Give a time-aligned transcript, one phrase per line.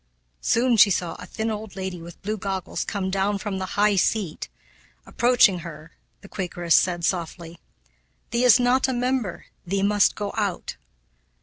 [0.41, 3.95] Soon she saw a thin old lady with blue goggles come down from the "high
[3.95, 4.49] seat."
[5.05, 7.59] Approaching her, the Quakeress said softly,
[8.31, 10.75] "Thee is not a member thee must go out."